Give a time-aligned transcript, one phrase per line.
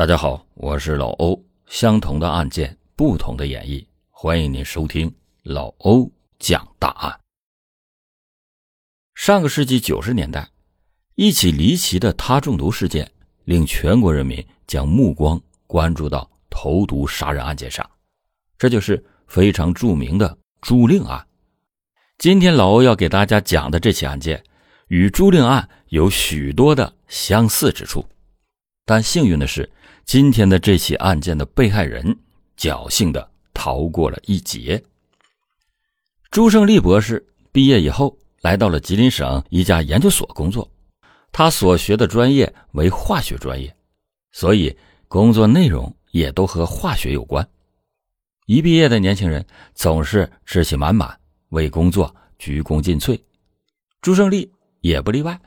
[0.00, 1.44] 大家好，我是老欧。
[1.66, 7.20] 相同的案件，不同的演绎，欢迎您收听老欧讲大案。
[9.14, 10.48] 上个世纪九十年代，
[11.16, 13.12] 一起离奇的他中毒事件
[13.44, 17.86] 令全国人民将目光关注到投毒杀人案件上，
[18.56, 21.26] 这就是非常著名的朱令案。
[22.16, 24.42] 今天老欧要给大家讲的这起案件，
[24.88, 28.06] 与朱令案有许多的相似之处，
[28.86, 29.70] 但幸运的是。
[30.12, 32.18] 今天的这起案件的被害人
[32.56, 34.82] 侥幸的逃过了一劫。
[36.32, 40.68] 朱胜利博士毕业以后，来到了吉林省一家研究所工作。
[41.30, 43.72] 他所学的专业为化学专业，
[44.32, 47.48] 所以工作内容也都和化学有关。
[48.46, 49.46] 一毕业的年轻人
[49.76, 51.16] 总是志气满满，
[51.50, 53.16] 为工作鞠躬尽瘁。
[54.02, 55.40] 朱胜利也不例外，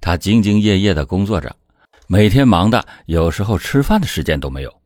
[0.00, 1.54] 他兢兢业业的工作着。
[2.08, 4.82] 每天忙的，有时候吃饭的时间都没有。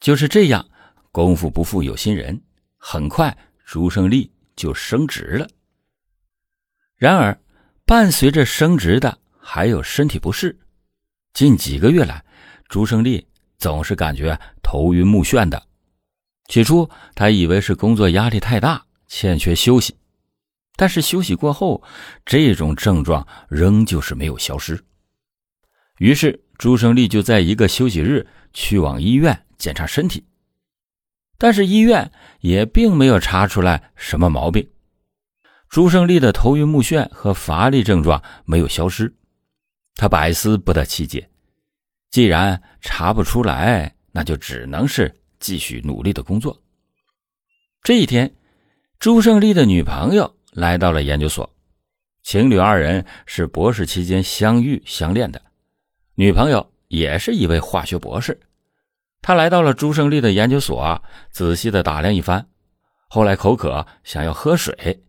[0.00, 0.66] 就是这样，
[1.12, 2.40] 功夫不负有心人，
[2.78, 5.46] 很快朱胜利就升职了。
[6.96, 7.38] 然而，
[7.84, 10.58] 伴随着升职的还有身体不适。
[11.34, 12.24] 近几个月来，
[12.68, 13.26] 朱胜利
[13.58, 15.62] 总是感觉头晕目眩的。
[16.48, 19.94] 起初，他以为是工作压力太大，欠缺休息。
[20.74, 21.82] 但是休息过后，
[22.24, 24.82] 这种症状仍旧是没有消失。
[26.00, 30.24] 于是朱胜利就在一个休息日去往医院检查身体，
[31.36, 34.66] 但是医院也并没有查出来什么毛病。
[35.68, 39.14] 朱胜利的头晕目眩和乏力症状没有消失，
[39.96, 41.28] 他百思不得其解。
[42.10, 46.62] 既然查不出来，那就只能是继续努力的工作。
[47.82, 48.34] 这一天，
[48.98, 51.54] 朱胜利的女朋友来到了研究所，
[52.22, 55.42] 情侣二人是博士期间相遇相恋的。
[56.20, 58.38] 女朋友也是一位化学博士，
[59.22, 62.46] 他来到了朱胜利的研究所，仔细的打量一番，
[63.08, 65.02] 后来口渴，想要喝水。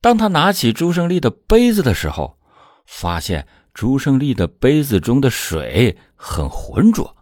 [0.00, 2.36] 当他拿起朱胜利的杯子的时候，
[2.84, 7.16] 发现朱胜利的杯子中的水很浑浊。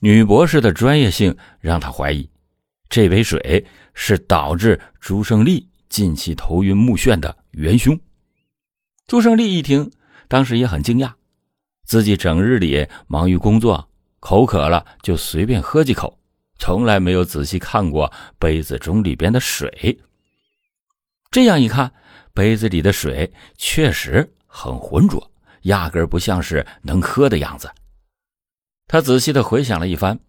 [0.00, 2.28] 女博士的专业性让他怀疑，
[2.88, 3.64] 这杯水
[3.94, 7.96] 是导致朱胜利近期头晕目眩的元凶。
[9.06, 9.92] 朱胜利一听，
[10.26, 11.12] 当时也很惊讶。
[11.90, 13.88] 自己整日里忙于工作，
[14.20, 16.20] 口渴了就随便喝几口，
[16.56, 19.98] 从来没有仔细看过杯子中里边的水。
[21.32, 21.92] 这样一看，
[22.32, 27.68] 杯子里的水确实很浑浊，压根不像是能喝的样子。
[28.86, 30.20] 他仔细的回想了一番，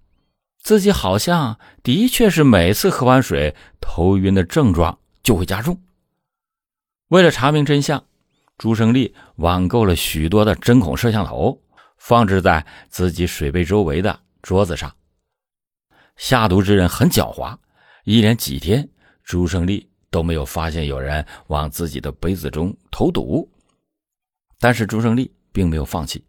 [0.58, 5.80] 自己好像的确是每次喝完水，头晕的症状就会加重。
[7.10, 8.04] 为了查明真相。
[8.62, 11.60] 朱胜利网购了许多的针孔摄像头，
[11.98, 14.96] 放置在自己水杯周围的桌子上。
[16.16, 17.58] 下毒之人很狡猾，
[18.04, 18.88] 一连几天，
[19.24, 23.52] 朱胜利都没有发现有人往自己的杯子中投毒。
[24.60, 26.24] 但是朱胜利并没有放弃，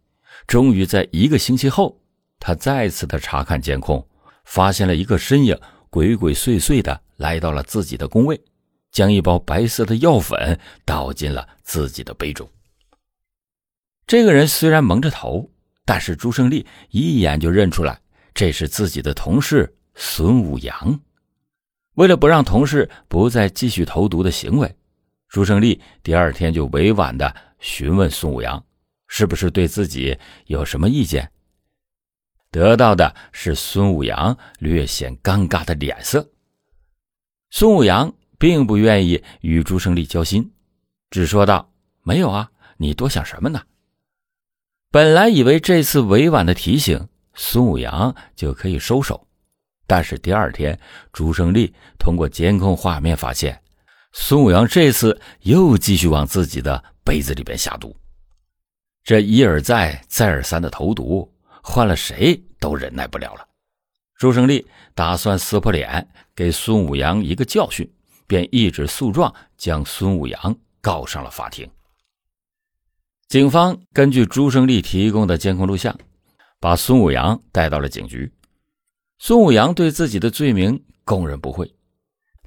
[0.47, 2.01] 终于在一个星期后，
[2.39, 4.03] 他再次的查看监控，
[4.43, 5.55] 发现了一个身影
[5.91, 8.43] 鬼鬼祟祟的来到了自己的工位。
[8.93, 12.47] 将一包白色的药粉倒进了自己的杯中。
[14.05, 15.49] 这个人虽然蒙着头，
[15.83, 17.99] 但是朱胜利一眼就认出来，
[18.33, 21.01] 这是自己的同事孙武阳。
[21.95, 24.75] 为了不让同事不再继续投毒的行为，
[25.27, 28.63] 朱胜利第二天就委婉的询问孙武阳，
[29.07, 31.31] 是不是对自己有什么意见。
[32.51, 36.29] 得到的是孙武阳略显尴尬的脸色。
[37.49, 38.13] 孙武阳。
[38.43, 40.51] 并不愿意与朱胜利交心，
[41.09, 41.71] 只说道
[42.03, 43.61] ：“没有啊，你多想什么呢？”
[44.91, 49.25] 本来以为这次委婉的提醒，孙武阳就可以收手，
[49.87, 50.77] 但是第二天，
[51.13, 53.57] 朱胜利通过监控画面发现，
[54.11, 57.95] 孙武阳这次又继续往自己的杯子里边下毒。
[59.05, 63.47] 这一而再、再而三的投毒，换了谁都忍耐不了了。
[64.17, 66.05] 朱胜利打算撕破脸，
[66.35, 67.89] 给孙武阳一个教训。
[68.27, 71.69] 便一纸诉状将孙武阳告上了法庭。
[73.27, 75.97] 警方根据朱胜利提供的监控录像，
[76.59, 78.31] 把孙武阳带到了警局。
[79.17, 81.73] 孙武阳对自己的罪名供认不讳，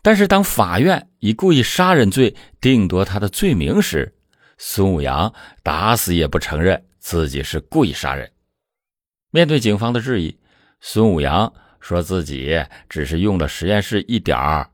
[0.03, 4.15] 但是当法院以故意杀人罪定夺他的罪名时，
[4.59, 5.33] 孙武阳
[5.63, 8.31] 打死也不承认自己是故意杀人。
[9.31, 10.39] 面对警方的质疑，
[10.81, 14.71] 孙武阳说自己只是用了实验室一点儿。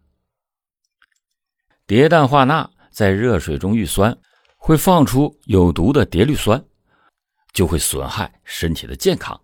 [1.93, 4.17] 蝶氮化钠在热水中遇酸，
[4.57, 6.65] 会放出有毒的蝶氯酸，
[7.53, 9.39] 就会损害身体的健康。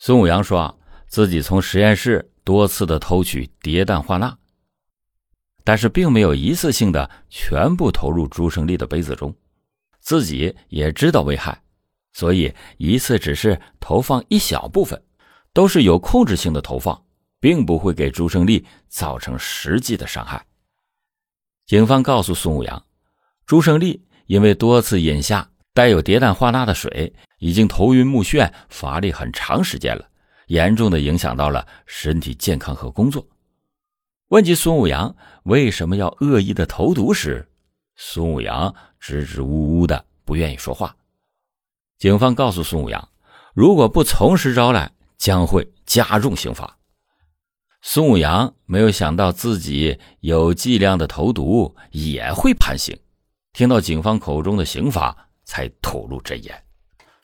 [0.00, 0.76] 孙武阳说
[1.06, 4.36] 自己从实验室多次的偷取蝶氮化钠，
[5.62, 9.32] 但是并没有一次性的全部投入朱胜利的杯子中，
[10.00, 11.62] 自己也知道危害，
[12.14, 15.00] 所以一次只是投放一小部分，
[15.52, 17.00] 都是有控制性的投放，
[17.38, 20.44] 并不会给朱胜利造成实际的伤害。
[21.68, 22.82] 警方告诉孙武阳，
[23.44, 30.08] 朱胜利因为多次饮下带有蝶氮化钠的水，已经头晕目眩、乏力很长时间了，
[30.46, 33.28] 严重的影响到了身体健康和工作。
[34.28, 37.46] 问及孙武阳为什么要恶意的投毒时，
[37.96, 40.96] 孙武阳支支吾吾的，不愿意说话。
[41.98, 43.06] 警方告诉孙武阳，
[43.52, 46.77] 如果不从实招来，将会加重刑罚。
[47.80, 52.98] 孙武阳没有想到自己有剂量的投毒也会判刑，
[53.52, 56.64] 听到警方口中的刑罚，才吐露真言。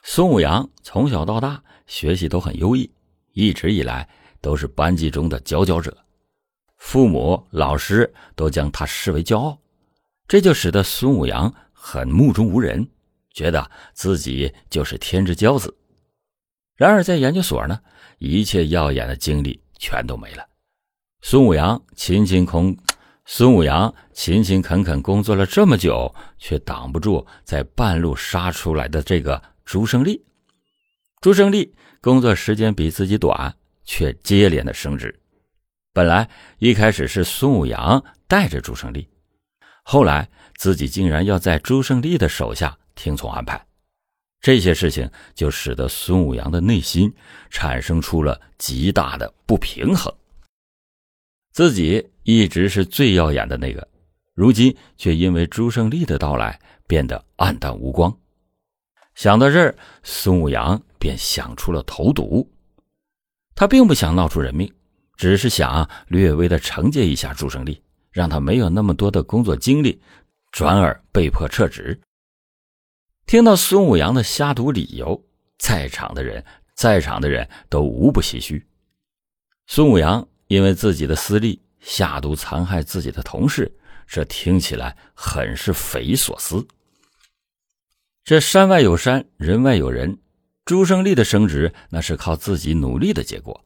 [0.04, 2.88] 孙武阳从小到大学习都很优异，
[3.32, 4.08] 一直以来
[4.40, 5.96] 都是班级中的佼佼者，
[6.76, 9.58] 父母、老师都将他视为骄傲，
[10.28, 12.88] 这就使得孙武阳很目中无人，
[13.32, 15.76] 觉得自己就是天之骄子。
[16.76, 17.80] 然而在研究所呢，
[18.18, 19.60] 一切耀眼的经历。
[19.84, 20.42] 全都没了。
[21.20, 22.74] 孙武阳勤勤恳，
[23.26, 30.24] 孙武阳勤勤恳恳工作了这么久，却挡不住在半路杀出来的这个朱胜利。
[31.20, 33.54] 朱胜利工作时间比自己短，
[33.84, 35.14] 却接连的升职。
[35.92, 36.26] 本来
[36.58, 39.06] 一开始是孙武阳带着朱胜利，
[39.82, 40.26] 后来
[40.56, 43.62] 自己竟然要在朱胜利的手下听从安排。
[44.44, 47.10] 这些事情就使得孙武阳的内心
[47.48, 50.14] 产生出了极大的不平衡。
[51.50, 53.88] 自己一直是最耀眼的那个，
[54.34, 58.14] 如今却因为朱胜利的到来变得黯淡无光。
[59.14, 62.46] 想到这儿，孙武阳便想出了投毒。
[63.54, 64.70] 他并不想闹出人命，
[65.16, 70.02] 只是想略微的惩戒一下朱胜利，让他没有那么多的工作精力，
[70.52, 71.98] 转而被迫撤职。
[73.26, 75.24] 听到孙武阳的下毒理由，
[75.58, 76.44] 在场的人，
[76.74, 78.66] 在场的人都无不唏嘘。
[79.66, 83.74] 孙武阳因为自己的私利下毒残害自己的同事，
[84.06, 86.66] 这听起来很是匪夷所思。
[88.22, 90.18] 这山外有山，人外有人。
[90.66, 93.64] 朱胜利的升职那是靠自己努力的结果。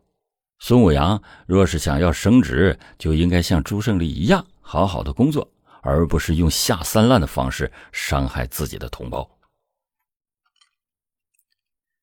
[0.58, 5.48] 孙武阳若是想要升职，就应该像朱胜利一样好好的工作，
[5.82, 9.37] 而不是用下三滥的方式伤害自己的同胞。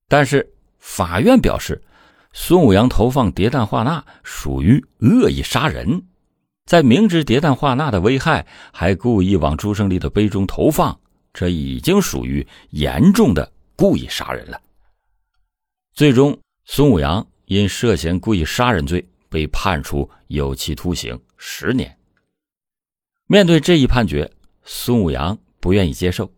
[0.07, 1.81] 但是法院表示，
[2.33, 6.03] 孙武阳投放叠氮化钠属于恶意杀人，
[6.65, 10.99] 在明知叠氮化钠的危害还故意往朱胜利的杯中投放，
[11.33, 14.61] 这已经属于严重的故意杀人了。
[15.93, 21.97] 最终，孙武阳因涉嫌故意杀人罪被判处有期徒刑十年。
[23.27, 24.29] 面对这一判决，
[24.63, 26.31] 孙武阳不愿意接受，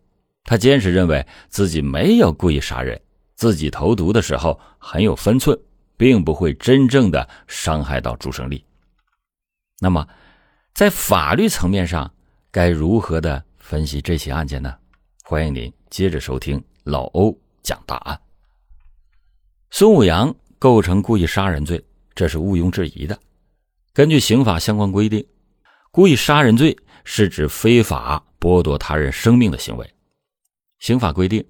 [0.43, 3.01] 他坚持认为自己没有故意杀人。
[3.37, 5.55] 自己投毒的时候很有分寸，
[5.95, 8.65] 并不会真正的伤害到朱胜利。
[9.79, 10.05] 那么，
[10.73, 12.11] 在法律层面上
[12.49, 14.75] 该如何的分析这起案件呢？
[15.23, 18.19] 欢迎您接着收听老欧讲大案。
[19.69, 21.85] 孙武阳构成故意杀人罪，
[22.15, 23.17] 这是毋庸置疑的。
[23.93, 25.23] 根据刑法相关规定，
[25.91, 29.87] 故意杀人罪是指非法剥夺他人生命的行为。
[30.79, 31.45] 刑法规定。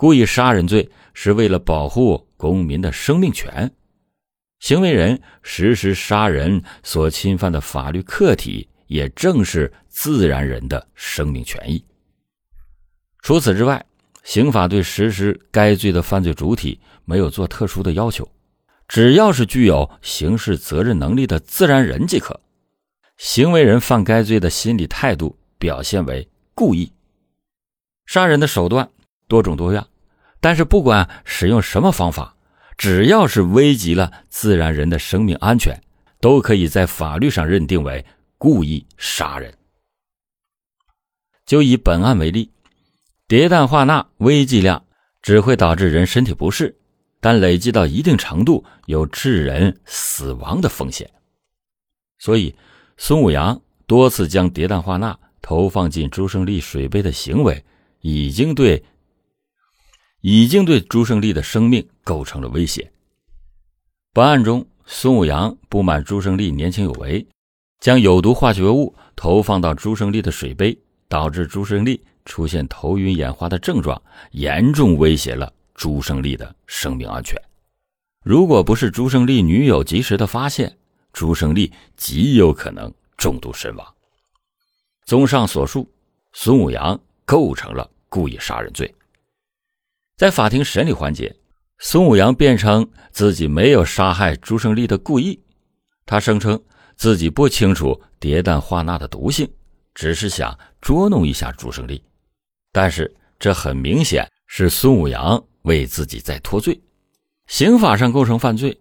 [0.00, 0.88] 故意杀人罪
[1.20, 3.68] 是为了保护公民的生命权，
[4.60, 11.84] 行为人实施杀人所侵犯的法律客体，也正是自然人的生命权益。
[13.20, 13.84] 除此之外，
[14.22, 18.30] 刑法对实施该罪的犯罪主体没有做特殊的要求，
[18.86, 22.40] 只要是具有刑事责任能力的自然人即可。
[23.16, 26.92] 行为人犯该罪的心理态度表现为故意。
[28.06, 28.88] 杀人的手段。
[29.26, 29.86] 多种多样，
[30.40, 32.36] 但是不管使用什么方法，
[32.76, 35.76] 只要是危及了自然人的生命安全，
[36.20, 38.04] 都可以在法律上认定为
[38.38, 39.52] 故意杀人。
[41.44, 42.52] 就以本案为例，
[43.26, 44.84] 叠氮化钠微剂量
[45.22, 46.76] 只会导致人身体不适，
[47.20, 51.10] 但累积到一定程度有致人死亡的风险。
[52.18, 52.54] 所以，
[52.96, 57.64] 孙武阳多次将叠氮化钠投放进朱胜利水杯的行为，
[58.02, 58.84] 已经对。
[60.20, 62.90] 已经对朱胜利的生命构成了威胁。
[64.12, 67.24] 本案中，孙武阳不满朱胜利年轻有为，
[67.80, 70.76] 将有毒化学物投放到朱胜利的水杯，
[71.08, 74.00] 导致朱胜利出现头晕眼花的症状，
[74.32, 77.40] 严重威胁了朱胜利的生命安全。
[78.24, 80.76] 如果不是朱胜利女友及时的发现，
[81.12, 83.94] 朱胜利极有可能中毒身亡。
[85.04, 85.88] 综上所述，
[86.32, 88.92] 孙武阳构成了故意杀人罪。
[90.18, 91.32] 在法庭审理环节，
[91.78, 95.40] 孙武阳辩称自己没有杀害朱胜利的故意，
[96.04, 96.60] 他声称
[96.96, 99.48] 自己不清楚蝶氮化钠的毒性，
[99.94, 102.02] 只是想捉弄一下朱胜利。
[102.72, 106.80] 但是这很明显是孙武阳为自己在脱罪。
[107.46, 108.76] 刑法上构成犯罪，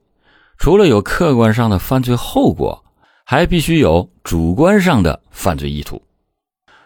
[0.58, 2.84] 除了有客观上的犯罪后果，
[3.24, 6.02] 还必须有主观上的犯罪意图。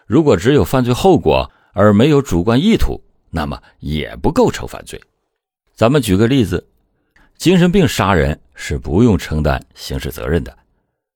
[0.06, 3.02] 如果只有犯罪后果而没有主观意图，
[3.34, 5.02] 那么也不构成犯罪。
[5.74, 6.64] 咱们举个例子，
[7.36, 10.56] 精神病杀人是不用承担刑事责任的。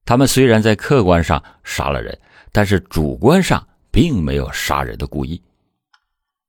[0.04, 2.18] 他们虽然在客观上杀了人，
[2.50, 5.40] 但是主观上并没有杀人的故意。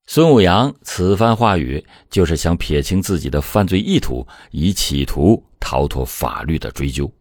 [0.06, 7.12] 孙武阳此番话语，就是想撇清自己的犯罪意图，以企图逃脱法律的追究。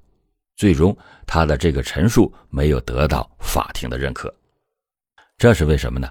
[0.56, 4.32] 最终，他的这个陈述没有得到法庭的认可，
[5.36, 6.08] 这是为什么呢？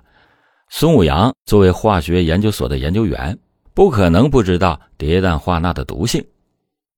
[0.70, 3.38] 孙武阳作为化学研究所的研究员，
[3.74, 6.26] 不可能不知道蝶氮化钠的毒性。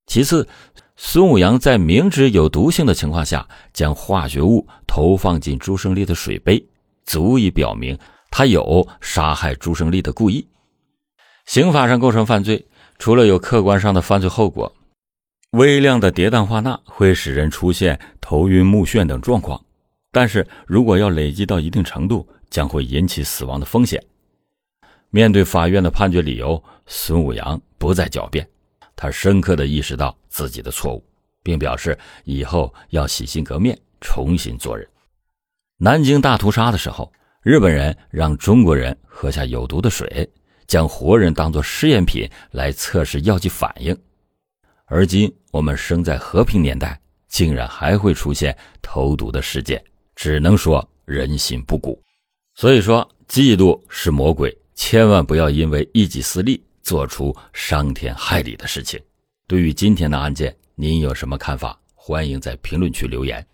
[0.07, 0.47] 其次，
[0.95, 6.65] 孙武阳在明知有毒性的情况下，将化学物投放进朱胜利的水杯，
[7.05, 7.97] 足以表明。
[8.29, 10.47] 他有杀害朱胜利的故意，
[11.45, 12.67] 刑法上构成犯罪，
[12.99, 14.73] 除了有客观上的犯罪后果，
[15.51, 19.63] 微量的蝶氮化钠会使人出现头晕目眩等状况，
[20.11, 24.03] 但是如果要累积到一定程度，将会引起死亡的风险。
[25.09, 28.47] 面对法院的判决理由，孙武阳不再狡辩，
[28.95, 31.03] 他深刻的意识到自己的错误，
[31.43, 34.87] 并表示以后要洗心革面，重新做人。
[35.77, 37.11] 南京大屠杀的时候。
[37.43, 40.29] 日本人让中国人喝下有毒的水，
[40.65, 43.97] 将活人当作试验品来测试药剂反应。
[44.85, 46.99] 而今我们生在和平年代，
[47.29, 49.81] 竟然还会出现投毒的事件，
[50.13, 52.03] 只能说人心不古。
[52.57, 58.99] 所以说，嫉妒是魔鬼，千万不要因为一己私利做出伤天害理的事情。
[59.45, 61.79] 对于今天的案件，您有什么看法？
[61.93, 63.45] 欢迎在评论区留言。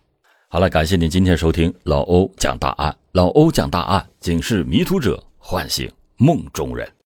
[0.48, 2.96] 好了，感谢您今天收听老欧讲大案。
[3.12, 6.90] 老欧讲大案，警示迷途者，唤醒梦中人。